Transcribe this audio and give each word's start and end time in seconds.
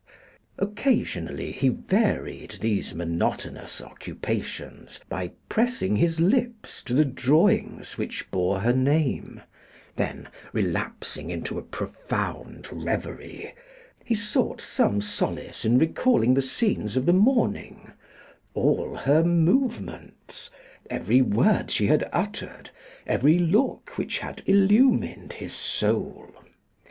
Occasionally 0.57 1.51
he 1.51 1.69
varied 1.69 2.53
these 2.59 2.95
monotonous 2.95 3.79
occupations, 3.81 4.99
by 5.09 5.29
pressing 5.47 5.95
his 5.97 6.19
lips 6.19 6.81
to 6.85 6.95
the 6.95 7.05
drawings 7.05 7.99
which 7.99 8.31
bore 8.31 8.61
her 8.61 8.73
name; 8.73 9.41
then 9.97 10.27
relapsing 10.53 11.29
into 11.29 11.59
a 11.59 11.61
profound 11.61 12.67
reverie, 12.71 13.53
he 14.03 14.15
sought 14.15 14.59
some 14.59 15.01
solace 15.01 15.65
in 15.65 15.77
recalling 15.77 16.33
the 16.33 16.41
scenes 16.41 16.97
of 16.97 17.05
the 17.05 17.13
morning, 17.13 17.91
all 18.55 18.95
her 18.95 19.23
movements, 19.23 20.49
every 20.89 21.21
word 21.21 21.69
she 21.69 21.85
had 21.85 22.09
uttered, 22.11 22.71
every 23.05 23.37
look 23.37 23.95
which 23.99 24.17
had 24.17 24.41
illumined 24.47 25.33
his 25.33 25.53
soul. 25.53 26.33